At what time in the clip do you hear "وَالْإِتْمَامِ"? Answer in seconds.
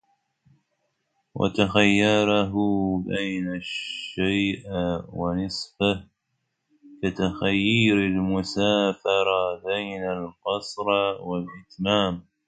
11.27-12.23